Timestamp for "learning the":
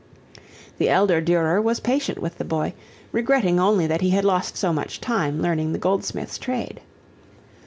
5.43-5.77